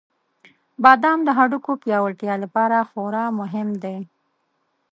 •بادام 0.83 1.19
د 1.27 1.29
هډوکو 1.37 1.71
پیاوړتیا 1.83 2.33
لپاره 2.43 2.77
خورا 2.89 3.25
مهم 3.39 3.69
دی. 3.83 3.97